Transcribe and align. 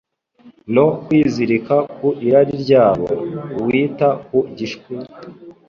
no 0.73 0.85
kwizirika 1.03 1.75
ku 1.95 2.07
irari 2.25 2.53
ryabo. 2.63 3.07
Uwita 3.59 4.09
ku 4.25 4.37
gishwi, 4.57 4.91